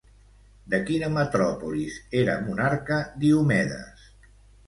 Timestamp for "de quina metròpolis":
0.73-1.99